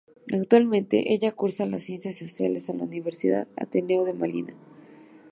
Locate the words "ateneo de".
3.55-4.13